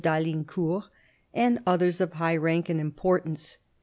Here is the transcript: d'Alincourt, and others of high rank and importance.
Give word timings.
d'Alincourt, 0.03 0.89
and 1.31 1.59
others 1.67 2.01
of 2.01 2.13
high 2.13 2.35
rank 2.35 2.69
and 2.69 2.81
importance. 2.81 3.59